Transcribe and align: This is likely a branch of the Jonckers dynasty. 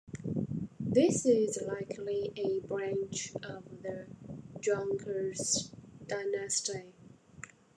This 0.79 1.27
is 1.27 1.61
likely 1.67 2.31
a 2.35 2.65
branch 2.65 3.33
of 3.43 3.83
the 3.83 4.07
Jonckers 4.59 5.71
dynasty. 6.07 6.95